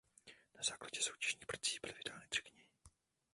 Na 0.57 0.63
základě 0.63 1.01
soutěžních 1.01 1.45
prací 1.45 1.79
byly 1.83 1.93
vydány 1.93 2.25
tři 2.29 2.41
knihy. 2.41 2.67